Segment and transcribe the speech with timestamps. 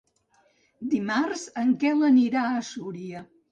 [0.93, 3.25] Dimarts en Quel anirà a Súria.